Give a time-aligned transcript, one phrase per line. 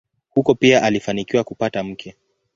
[0.29, 2.15] Huko pia alifanikiwa kupata mke.